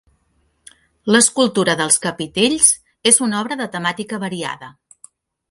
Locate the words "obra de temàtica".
3.43-4.21